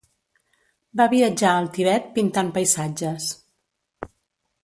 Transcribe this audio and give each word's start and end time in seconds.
Va 1.01 1.05
viatjar 1.11 1.51
al 1.57 1.69
Tibet 1.75 2.09
pintant 2.17 2.51
paisatges. 2.57 3.31